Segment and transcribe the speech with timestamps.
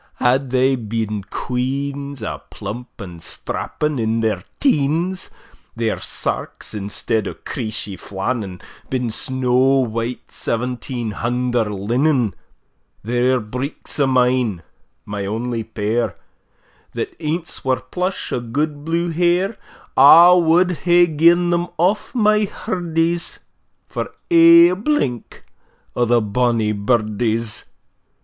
[0.15, 5.29] had thae been queans A' plump and strapping, in their teens:
[5.75, 12.33] Their sarks, instead o' creeshie flannen, Been snaw white seventeen hunder linen!
[13.05, 14.63] Thir breeks o' mine,
[15.05, 16.15] my only pair,
[16.93, 19.55] That ance were plush, o' gude blue hair,
[19.95, 23.37] I wad hae gi'en them off my hurdies,
[23.87, 25.45] For ae blink
[25.95, 27.65] o' the bonnie burdies!